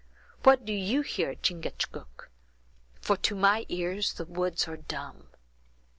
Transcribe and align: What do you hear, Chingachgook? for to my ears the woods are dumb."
What 0.41 0.65
do 0.65 0.73
you 0.73 1.01
hear, 1.03 1.35
Chingachgook? 1.35 2.31
for 2.99 3.17
to 3.17 3.35
my 3.35 3.67
ears 3.69 4.13
the 4.13 4.25
woods 4.25 4.67
are 4.67 4.77
dumb." 4.77 5.27